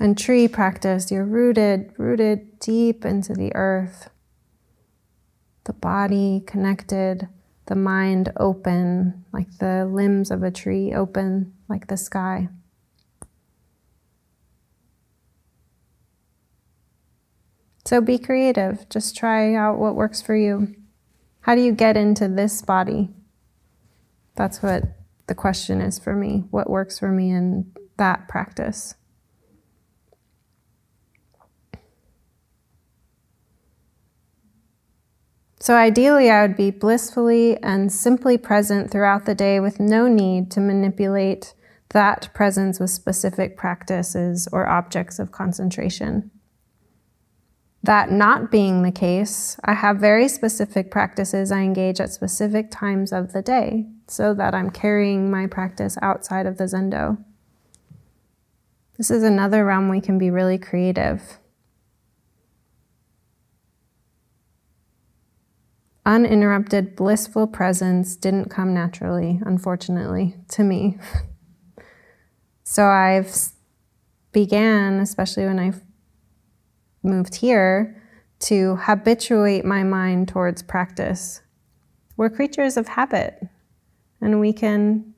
And 0.01 0.17
tree 0.17 0.47
practice, 0.47 1.11
you're 1.11 1.23
rooted, 1.23 1.93
rooted 1.95 2.59
deep 2.59 3.05
into 3.05 3.35
the 3.35 3.51
earth. 3.53 4.09
The 5.65 5.73
body 5.73 6.41
connected, 6.47 7.27
the 7.67 7.75
mind 7.75 8.33
open, 8.35 9.25
like 9.31 9.59
the 9.59 9.85
limbs 9.85 10.31
of 10.31 10.41
a 10.41 10.49
tree 10.49 10.91
open, 10.91 11.53
like 11.69 11.85
the 11.85 11.97
sky. 11.97 12.49
So 17.85 18.01
be 18.01 18.17
creative. 18.17 18.89
Just 18.89 19.15
try 19.15 19.53
out 19.53 19.77
what 19.77 19.93
works 19.93 20.19
for 20.19 20.35
you. 20.35 20.73
How 21.41 21.53
do 21.53 21.61
you 21.61 21.73
get 21.73 21.95
into 21.95 22.27
this 22.27 22.63
body? 22.63 23.11
That's 24.35 24.63
what 24.63 24.81
the 25.27 25.35
question 25.35 25.79
is 25.79 25.99
for 25.99 26.15
me. 26.15 26.45
What 26.49 26.71
works 26.71 26.97
for 26.97 27.09
me 27.11 27.29
in 27.29 27.71
that 27.97 28.27
practice? 28.27 28.95
So, 35.61 35.75
ideally, 35.75 36.31
I 36.31 36.41
would 36.41 36.57
be 36.57 36.71
blissfully 36.71 37.55
and 37.61 37.93
simply 37.93 38.35
present 38.35 38.89
throughout 38.89 39.25
the 39.25 39.35
day 39.35 39.59
with 39.59 39.79
no 39.79 40.07
need 40.07 40.49
to 40.51 40.59
manipulate 40.59 41.53
that 41.89 42.33
presence 42.33 42.79
with 42.79 42.89
specific 42.89 43.57
practices 43.57 44.47
or 44.51 44.67
objects 44.67 45.19
of 45.19 45.31
concentration. 45.31 46.31
That 47.83 48.11
not 48.11 48.49
being 48.49 48.81
the 48.81 48.91
case, 48.91 49.55
I 49.63 49.73
have 49.75 49.97
very 49.97 50.27
specific 50.27 50.89
practices 50.89 51.51
I 51.51 51.59
engage 51.59 51.99
at 51.99 52.11
specific 52.11 52.71
times 52.71 53.13
of 53.13 53.31
the 53.31 53.43
day 53.43 53.85
so 54.07 54.33
that 54.33 54.55
I'm 54.55 54.71
carrying 54.71 55.29
my 55.29 55.45
practice 55.45 55.95
outside 56.01 56.47
of 56.47 56.57
the 56.57 56.63
zendo. 56.63 57.23
This 58.97 59.11
is 59.11 59.21
another 59.21 59.63
realm 59.63 59.89
we 59.89 60.01
can 60.01 60.17
be 60.17 60.31
really 60.31 60.57
creative. 60.57 61.37
Uninterrupted, 66.05 66.95
blissful 66.95 67.47
presence 67.47 68.15
didn't 68.15 68.49
come 68.49 68.73
naturally, 68.73 69.39
unfortunately, 69.45 70.35
to 70.49 70.63
me. 70.63 70.97
so 72.63 72.85
I've 72.85 73.33
began, 74.31 74.99
especially 74.99 75.45
when 75.45 75.59
I 75.59 75.73
moved 77.03 77.35
here, 77.35 78.01
to 78.39 78.75
habituate 78.77 79.65
my 79.65 79.83
mind 79.83 80.27
towards 80.27 80.63
practice. 80.63 81.41
We're 82.17 82.29
creatures 82.29 82.77
of 82.77 82.87
habit, 82.87 83.47
and 84.19 84.39
we 84.39 84.53
can 84.53 85.13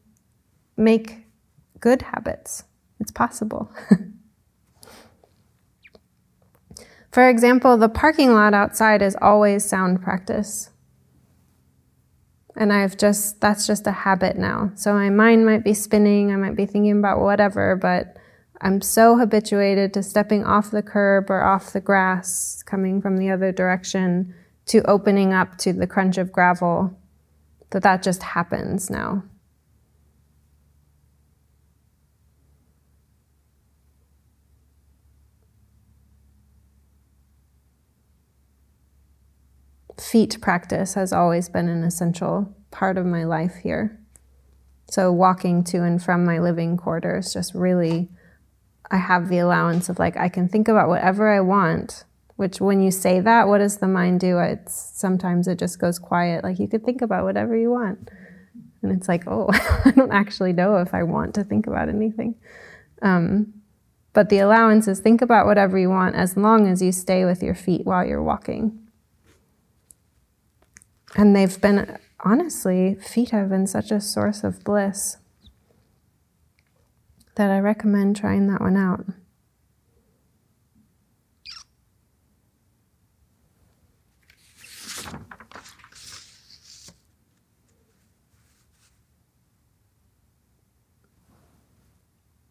make 0.76 1.26
good 1.80 2.02
habits. 2.02 2.64
It's 3.00 3.12
possible. 3.12 3.72
For 7.12 7.30
example, 7.30 7.78
the 7.78 7.90
parking 7.90 8.34
lot 8.34 8.54
outside 8.56 9.02
is 9.04 9.16
always 9.22 9.64
sound 9.64 10.02
practice. 10.02 10.72
And 12.56 12.72
I've 12.72 12.98
just, 12.98 13.42
that's 13.42 13.66
just 13.66 13.88
a 13.88 13.92
habit 13.92 14.38
now. 14.38 14.72
So 14.76 14.94
my 14.94 15.10
mind 15.10 15.46
might 15.46 15.64
be 15.64 15.74
spinning, 15.74 16.32
I 16.32 16.36
might 16.36 16.56
be 16.56 16.66
thinking 16.66 16.98
about 16.98 17.20
whatever, 17.20 17.76
but 17.76 18.18
I'm 18.62 18.80
so 18.82 19.18
habituated 19.18 19.94
to 19.94 20.04
stepping 20.04 20.46
off 20.46 20.72
the 20.72 20.84
curb 20.84 21.30
or 21.30 21.44
off 21.44 21.74
the 21.74 21.82
grass 21.82 22.64
coming 22.64 23.02
from 23.02 23.18
the 23.18 23.30
other 23.30 23.52
direction 23.52 24.34
to 24.68 24.82
opening 24.90 25.34
up 25.34 25.58
to 25.60 25.74
the 25.74 25.88
crunch 25.88 26.18
of 26.18 26.32
gravel 26.32 26.98
that 27.72 27.84
that 27.84 28.04
just 28.04 28.24
happens 28.24 28.90
now. 28.90 29.24
Feet 39.98 40.38
practice 40.42 40.94
has 40.96 41.14
always 41.14 41.50
been 41.50 41.70
an 41.70 41.84
essential 41.84 42.54
part 42.72 42.98
of 42.98 43.06
my 43.06 43.24
life 43.24 43.56
here. 43.64 44.00
So, 44.90 45.12
walking 45.12 45.64
to 45.66 45.84
and 45.84 46.02
from 46.02 46.26
my 46.26 46.40
living 46.40 46.78
quarters, 46.78 47.34
just 47.34 47.54
really, 47.54 48.10
I 48.92 48.98
have 48.98 49.30
the 49.30 49.40
allowance 49.40 49.90
of 49.90 50.00
like, 50.00 50.18
I 50.18 50.30
can 50.30 50.48
think 50.48 50.68
about 50.68 50.90
whatever 50.90 51.30
I 51.30 51.42
want. 51.42 52.04
Which, 52.36 52.60
when 52.60 52.82
you 52.82 52.92
say 52.92 53.20
that, 53.20 53.48
what 53.48 53.60
does 53.60 53.78
the 53.78 53.88
mind 53.88 54.20
do? 54.20 54.40
It's 54.40 54.74
sometimes 54.74 55.48
it 55.48 55.60
just 55.60 55.80
goes 55.80 56.00
quiet. 56.00 56.44
Like, 56.44 56.60
you 56.60 56.68
could 56.68 56.84
think 56.84 57.02
about 57.02 57.24
whatever 57.24 57.56
you 57.56 57.72
want. 57.72 58.10
And 58.82 58.92
it's 58.92 59.08
like, 59.08 59.26
oh, 59.28 59.50
I 59.86 59.92
don't 59.96 60.12
actually 60.12 60.54
know 60.54 60.78
if 60.78 60.94
I 60.94 61.04
want 61.04 61.36
to 61.36 61.44
think 61.44 61.68
about 61.68 61.90
anything. 61.90 62.36
Um, 63.02 63.54
but 64.14 64.30
the 64.30 64.40
allowance 64.40 64.88
is 64.88 65.00
think 65.00 65.22
about 65.22 65.48
whatever 65.48 65.78
you 65.78 65.90
want 65.90 66.16
as 66.16 66.38
long 66.38 66.68
as 66.68 66.82
you 66.82 66.92
stay 66.92 67.26
with 67.26 67.42
your 67.42 67.56
feet 67.56 67.86
while 67.86 68.06
you're 68.06 68.22
walking. 68.22 68.83
And 71.16 71.36
they've 71.36 71.62
been, 71.62 72.00
honestly, 72.22 72.96
feet 72.96 73.30
have 73.30 73.50
been 73.50 73.68
such 73.68 73.92
a 73.92 74.02
source 74.02 74.44
of 74.44 74.64
bliss 74.64 75.18
that 77.36 77.52
I 77.52 77.60
recommend 77.60 78.16
trying 78.16 78.48
that 78.48 78.62
one 78.62 78.78
out. 78.78 79.06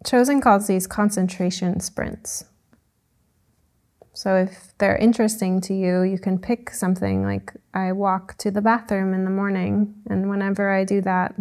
Chozen 0.05 0.43
calls 0.43 0.67
these 0.67 0.87
concentration 0.87 1.81
sprints. 1.81 2.45
So 4.23 4.37
if 4.37 4.73
they're 4.79 4.99
interesting 4.99 5.61
to 5.63 5.75
you, 5.75 6.03
you 6.03 6.17
can 6.17 6.39
pick 6.39 6.71
something 6.71 7.25
like 7.25 7.55
I 7.75 7.91
walk 7.91 8.39
to 8.39 8.53
the 8.53 8.63
bathroom 8.63 9.15
in 9.15 9.25
the 9.25 9.33
morning, 9.33 9.97
and 10.09 10.31
whenever 10.31 10.71
I 10.71 10.85
do 10.85 11.01
that, 11.01 11.35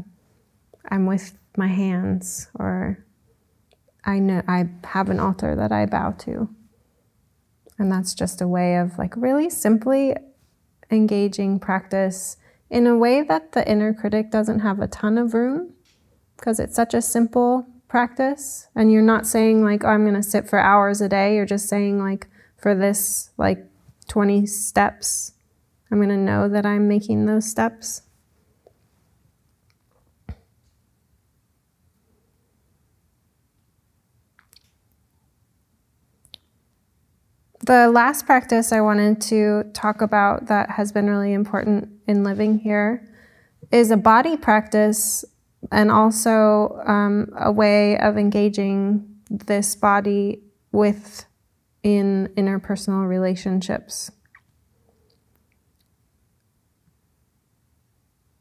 I'm 0.90 1.06
with 1.06 1.38
my 1.56 1.68
hands, 1.68 2.50
or 2.56 3.06
I 4.04 4.18
know 4.18 4.42
I 4.48 4.68
have 4.84 5.12
an 5.12 5.20
altar 5.20 5.56
that 5.56 5.72
I 5.72 5.86
bow 5.86 6.16
to. 6.26 6.50
And 7.78 7.92
that's 7.92 8.16
just 8.16 8.42
a 8.42 8.48
way 8.48 8.78
of 8.78 8.98
like 8.98 9.16
really 9.16 9.52
simply 9.52 10.16
engaging 10.90 11.60
practice 11.60 12.38
in 12.72 12.88
a 12.88 12.98
way 12.98 13.22
that 13.22 13.52
the 13.52 13.70
inner 13.70 13.94
critic 13.94 14.32
doesn't 14.32 14.62
have 14.62 14.80
a 14.80 14.88
ton 14.88 15.20
of 15.20 15.36
room 15.36 15.72
because 16.36 16.60
it's 16.60 16.78
such 16.78 16.96
a 16.96 17.02
simple 17.04 17.68
practice 17.88 18.70
and 18.74 18.92
you're 18.92 19.04
not 19.04 19.28
saying 19.28 19.64
like 19.64 19.84
oh, 19.84 19.90
i'm 19.90 20.04
going 20.04 20.16
to 20.16 20.24
sit 20.24 20.48
for 20.48 20.58
hours 20.58 21.02
a 21.02 21.10
day 21.10 21.36
you're 21.36 21.46
just 21.46 21.68
saying 21.68 22.00
like 22.00 22.31
for 22.62 22.76
this 22.76 23.32
like 23.38 23.66
20 24.08 24.46
steps? 24.46 25.34
I'm 25.92 25.98
going 25.98 26.10
to 26.10 26.18
know 26.18 26.48
that 26.48 26.66
i'm 26.66 26.88
making 26.88 27.26
those 27.26 27.50
steps. 27.50 28.04
The 37.64 37.90
last 37.90 38.26
practice 38.26 38.72
i 38.72 38.82
wanted 38.82 39.22
to 39.22 39.64
talk 39.74 40.02
about 40.02 40.48
that 40.48 40.72
has 40.72 40.92
been 40.92 41.10
really 41.10 41.34
important 41.34 41.90
in 42.08 42.24
living 42.24 42.58
here 42.58 43.08
is 43.72 43.92
a 43.92 43.98
body 43.98 44.36
practice 44.36 45.24
and 45.72 45.92
also 45.92 46.82
um, 46.86 47.32
a 47.38 47.52
way 47.52 47.98
of 48.00 48.18
engaging 48.18 49.08
this 49.30 49.76
body 49.76 50.42
with 50.72 51.26
in 51.84 52.30
interpersonal 52.38 53.08
relationships. 53.08 54.12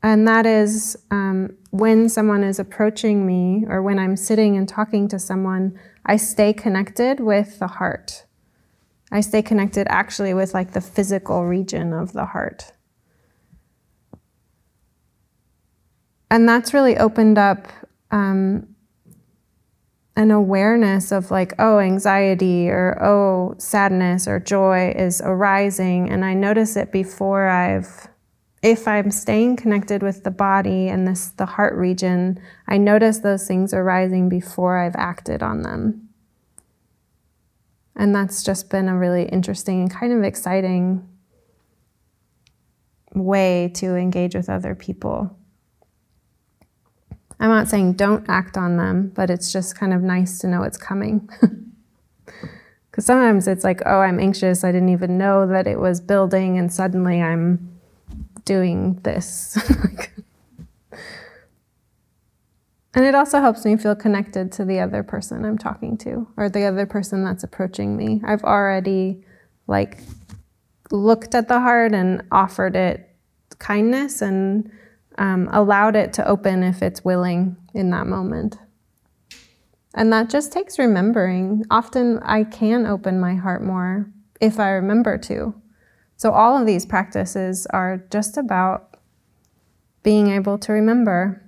And 0.03 0.27
that 0.27 0.47
is 0.47 0.97
um, 1.11 1.57
when 1.71 2.09
someone 2.09 2.43
is 2.43 2.59
approaching 2.59 3.27
me 3.27 3.67
or 3.69 3.83
when 3.83 3.99
I'm 3.99 4.17
sitting 4.17 4.57
and 4.57 4.67
talking 4.69 5.09
to 5.09 5.19
someone, 5.19 5.79
I 6.07 6.17
stay 6.17 6.53
connected 6.55 7.21
with 7.21 7.59
the 7.59 7.67
heart. 7.67 8.25
I 9.13 9.21
stay 9.21 9.43
connected 9.43 9.87
actually 9.91 10.33
with 10.33 10.55
like 10.55 10.73
the 10.73 10.81
physical 10.81 11.45
region 11.45 11.93
of 11.93 12.13
the 12.13 12.27
heart. 12.27 12.73
and 16.31 16.49
that's 16.49 16.73
really 16.73 16.97
opened 16.97 17.39
up 17.39 17.67
um, 18.11 18.69
an 20.21 20.31
awareness 20.31 21.13
of 21.13 21.31
like, 21.31 21.55
oh, 21.59 21.79
anxiety 21.79 22.69
or 22.69 23.03
oh, 23.03 23.55
sadness 23.57 24.29
or 24.29 24.39
joy 24.39 24.93
is 24.95 25.23
arising. 25.25 26.11
And 26.11 26.27
I 26.27 26.35
notice 26.35 26.77
it 26.77 26.93
before 26.93 27.49
I've, 27.49 28.07
if 28.63 28.87
I'm 28.87 29.11
staying 29.11 29.57
connected 29.57 30.03
with 30.03 30.23
the 30.23 30.31
body 30.31 30.89
and 30.89 31.09
this, 31.09 31.31
the 31.31 31.47
heart 31.47 31.75
region, 31.75 32.39
I 32.69 32.77
notice 32.77 33.21
those 33.21 33.49
things 33.49 33.73
arising 33.73 34.29
before 34.29 34.77
I've 34.77 34.97
acted 34.97 35.43
on 35.43 35.63
them. 35.63 36.11
And 37.97 38.15
that's 38.15 38.43
just 38.43 38.69
been 38.69 38.91
a 38.91 38.99
really 38.99 39.25
interesting 39.25 39.81
and 39.81 39.91
kind 39.91 40.13
of 40.13 40.23
exciting 40.23 41.09
way 43.15 43.71
to 43.77 43.97
engage 43.97 44.35
with 44.35 44.51
other 44.51 44.75
people. 44.75 45.35
I'm 47.41 47.49
not 47.49 47.69
saying 47.69 47.95
don't 47.95 48.29
act 48.29 48.57
on 48.57 48.77
them, 48.77 49.11
but 49.15 49.31
it's 49.31 49.53
just 49.53 49.77
kind 49.77 49.93
of 49.93 50.03
nice 50.03 50.39
to 50.39 50.47
know 50.47 50.63
it's 50.63 50.79
coming. 50.79 51.29
Because 52.91 53.07
sometimes 53.07 53.47
it's 53.47 53.63
like, 53.63 53.83
oh, 53.87 54.01
I'm 54.01 54.19
anxious. 54.19 54.65
I 54.65 54.73
didn't 54.73 54.89
even 54.89 55.17
know 55.17 55.47
that 55.47 55.67
it 55.67 55.79
was 55.79 56.01
building, 56.01 56.59
and 56.59 56.73
suddenly 56.73 57.23
I'm 57.23 57.79
doing 58.45 58.99
this. 59.05 59.57
and 62.95 63.05
it 63.05 63.15
also 63.15 63.41
helps 63.41 63.65
me 63.65 63.77
feel 63.77 63.95
connected 63.95 64.51
to 64.53 64.65
the 64.65 64.81
other 64.81 65.05
person 65.05 65.45
I'm 65.45 65.57
talking 65.57 65.97
to 65.99 66.27
or 66.37 66.49
the 66.49 66.65
other 66.65 66.85
person 66.85 67.25
that's 67.25 67.45
approaching 67.45 67.97
me. 67.97 68.21
I've 68.25 68.43
already 68.43 69.25
like 69.69 70.01
looked 70.91 71.37
at 71.37 71.47
the 71.47 71.61
heart 71.61 71.93
and 71.93 72.25
offered 72.33 72.75
it 72.75 73.09
kindness 73.61 74.21
and 74.21 74.69
um, 75.21 75.51
allowed 75.53 75.97
it 75.97 76.15
to 76.15 76.27
open 76.27 76.63
if 76.63 76.83
it's 76.83 77.05
willing 77.05 77.57
in 77.75 77.91
that 77.91 78.07
moment. 78.07 78.59
And 79.95 80.13
that 80.13 80.31
just 80.31 80.51
takes 80.51 80.79
remembering. 80.79 81.65
Often 81.71 82.21
I 82.21 82.45
can 82.45 82.87
open 82.87 83.21
my 83.21 83.35
heart 83.35 83.63
more 83.63 84.11
if 84.41 84.59
I 84.59 84.71
remember 84.71 85.19
to. 85.19 85.55
So, 86.17 86.33
all 86.33 86.59
of 86.59 86.67
these 86.67 86.87
practices 86.87 87.67
are 87.67 88.05
just 88.11 88.39
about 88.39 88.97
being 90.03 90.31
able 90.31 90.59
to 90.59 90.73
remember. 90.73 91.43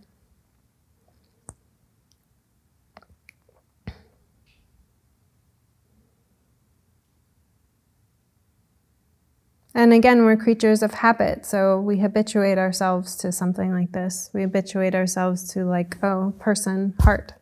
And 9.75 9.93
again, 9.93 10.25
we're 10.25 10.37
creatures 10.37 10.83
of 10.83 10.93
habit, 10.93 11.47
so 11.47 11.81
we 11.81 11.99
habituate 11.99 12.59
ourselves 12.59 13.17
to 13.17 13.33
something 13.33 13.73
like 13.73 13.93
this. 13.93 14.29
We 14.35 14.43
habituate 14.43 14.95
ourselves 14.95 15.51
to, 15.55 15.65
like, 15.65 16.03
oh, 16.05 16.35
person, 16.39 16.95
heart. 17.01 17.33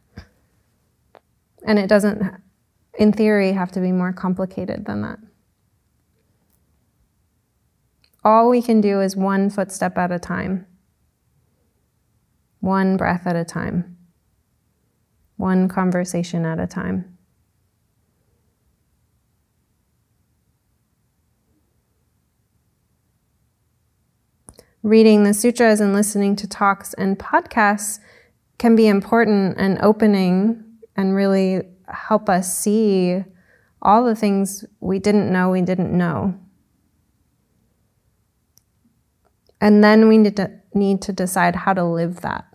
And 1.67 1.79
it 1.79 1.89
doesn't, 1.89 2.23
in 2.99 3.13
theory, 3.13 3.53
have 3.53 3.73
to 3.73 3.81
be 3.81 3.91
more 3.91 4.13
complicated 4.13 4.87
than 4.87 5.03
that. 5.03 5.19
All 8.23 8.49
we 8.49 8.63
can 8.63 8.81
do 8.81 9.01
is 9.01 9.17
one 9.17 9.51
footstep 9.51 9.99
at 9.99 10.13
a 10.13 10.19
time, 10.19 10.67
one 12.61 12.97
breath 12.97 13.27
at 13.27 13.35
a 13.35 13.45
time, 13.45 13.97
one 15.37 15.69
conversation 15.69 16.45
at 16.45 16.61
a 16.61 16.67
time. 16.67 17.10
Reading 24.83 25.25
the 25.25 25.35
sutras 25.35 25.81
and 25.81 25.93
listening 25.93 26.37
to 26.37 26.49
talks 26.49 26.95
and 26.95 27.19
podcasts 27.19 27.99
can 28.59 28.77
be 28.77 28.87
important 28.87 29.57
and 29.59 29.79
opening 29.81 30.65
and 30.97 31.15
really 31.15 31.63
help 31.89 32.29
us 32.29 32.57
see 32.57 33.25
all 33.83 34.05
the 34.05 34.15
things 34.15 34.65
we 34.81 34.99
didn't 34.99 35.33
know 35.33 35.51
we 35.51 35.63
didn't 35.63 35.97
know. 35.97 36.35
And 39.61 39.85
then 39.85 40.09
we 40.09 40.19
need 40.19 40.37
to, 40.37 40.51
need 40.75 41.03
to 41.03 41.13
decide 41.13 41.55
how 41.55 41.75
to 41.75 41.85
live 41.85 42.21
that 42.23 42.47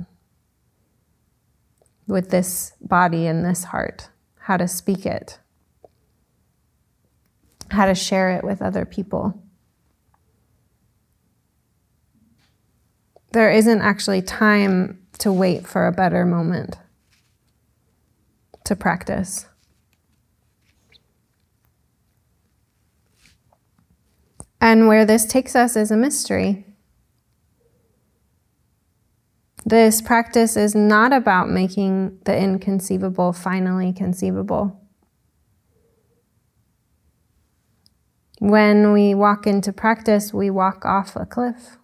with 2.08 2.30
this 2.30 2.74
body 2.82 3.28
and 3.28 3.46
this 3.46 3.66
heart, 3.66 4.10
how 4.40 4.58
to 4.58 4.68
speak 4.68 5.06
it, 5.06 5.40
how 7.72 7.86
to 7.86 7.96
share 7.96 8.32
it 8.32 8.44
with 8.44 8.62
other 8.62 8.86
people. 8.86 9.42
There 13.36 13.52
isn't 13.52 13.82
actually 13.82 14.22
time 14.22 14.98
to 15.18 15.30
wait 15.30 15.68
for 15.68 15.88
a 15.88 15.92
better 15.92 16.26
moment 16.26 16.78
to 18.64 18.78
practice. 18.78 19.46
And 24.62 24.88
where 24.88 25.04
this 25.04 25.26
takes 25.26 25.54
us 25.54 25.76
is 25.76 25.92
a 25.92 25.98
mystery. 25.98 26.66
This 29.66 30.02
practice 30.02 30.56
is 30.56 30.74
not 30.74 31.12
about 31.12 31.50
making 31.50 32.20
the 32.24 32.38
inconceivable 32.38 33.34
finally 33.34 33.92
conceivable. 33.92 34.80
When 38.40 38.94
we 38.94 39.14
walk 39.14 39.46
into 39.46 39.74
practice, 39.74 40.34
we 40.34 40.50
walk 40.50 40.86
off 40.86 41.18
a 41.18 41.26
cliff. 41.26 41.76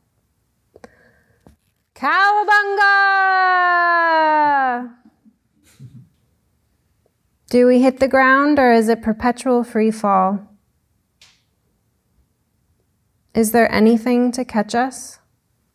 Cowabunga! 2.01 2.89
Do 7.51 7.67
we 7.67 7.83
hit 7.83 7.99
the 7.99 8.07
ground 8.07 8.57
or 8.57 8.71
is 8.71 8.89
it 8.89 9.03
perpetual 9.03 9.63
free 9.63 9.91
fall? 9.91 10.47
Is 13.35 13.51
there 13.51 13.71
anything 13.71 14.31
to 14.31 14.43
catch 14.43 14.73
us 14.73 15.19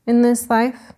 in 0.05 0.23
this 0.23 0.51
life? 0.51 0.95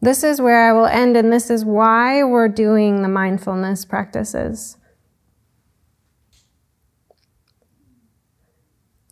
This 0.00 0.22
is 0.22 0.40
where 0.40 0.68
I 0.68 0.72
will 0.72 0.86
end, 0.86 1.16
and 1.16 1.32
this 1.32 1.50
is 1.50 1.64
why 1.64 2.22
we're 2.22 2.46
doing 2.46 3.02
the 3.02 3.08
mindfulness 3.08 3.84
practices. 3.84 4.77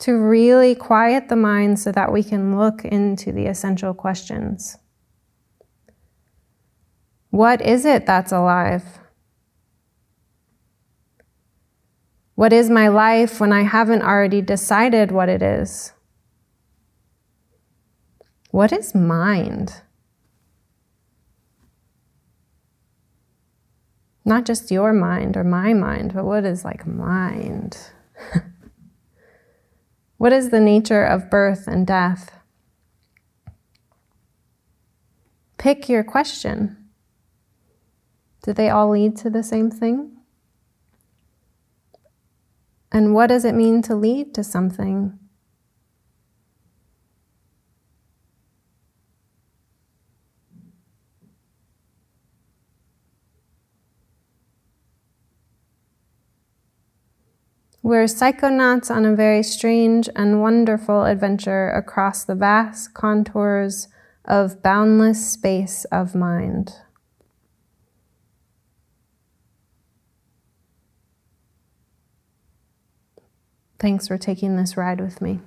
To 0.01 0.13
really 0.13 0.75
quiet 0.75 1.29
the 1.29 1.37
mind 1.37 1.79
so 1.79 1.91
that 1.93 2.13
we 2.13 2.23
can 2.23 2.59
look 2.59 2.85
into 2.85 3.33
the 3.33 3.47
essential 3.47 3.95
questions. 3.95 4.77
What 7.31 7.61
is 7.61 7.85
it 7.85 8.07
that's 8.07 8.33
alive? 8.33 8.85
What 12.35 12.53
is 12.53 12.69
my 12.69 12.89
life 12.89 13.41
when 13.41 13.53
I 13.53 13.63
haven't 13.63 14.03
already 14.03 14.43
decided 14.43 15.11
what 15.11 15.31
it 15.31 15.43
is? 15.43 15.93
What 18.51 18.73
is 18.73 18.95
mind? 18.95 19.81
Not 24.27 24.45
just 24.45 24.71
your 24.71 24.93
mind 24.93 25.37
or 25.37 25.45
my 25.45 25.73
mind, 25.73 26.13
but 26.13 26.25
what 26.25 26.45
is 26.45 26.65
like 26.65 26.87
mind? 26.87 27.79
What 30.17 30.33
is 30.33 30.51
the 30.51 30.61
nature 30.61 31.05
of 31.05 31.31
birth 31.31 31.67
and 31.67 31.87
death? 31.87 32.33
Pick 35.59 35.89
your 35.89 36.05
question. 36.05 36.77
Do 38.43 38.53
they 38.53 38.71
all 38.71 38.91
lead 38.91 39.17
to 39.19 39.31
the 39.31 39.43
same 39.43 39.71
thing? 39.71 40.17
And 42.93 43.15
what 43.15 43.27
does 43.27 43.45
it 43.45 43.55
mean 43.55 43.83
to 43.83 43.95
lead 43.95 44.35
to 44.35 44.45
something? 44.45 45.19
We're 57.87 58.07
psychonauts 58.07 58.91
on 58.91 59.07
a 59.07 59.15
very 59.15 59.45
strange 59.45 60.09
and 60.17 60.43
wonderful 60.43 61.05
adventure 61.05 61.71
across 61.71 62.25
the 62.25 62.35
vast 62.35 62.95
contours 62.95 63.87
of 64.25 64.61
boundless 64.61 65.25
space 65.25 65.85
of 65.93 66.13
mind. 66.13 66.75
Thanks 73.79 74.09
for 74.09 74.19
taking 74.19 74.57
this 74.57 74.77
ride 74.77 75.01
with 75.01 75.23
me. 75.23 75.39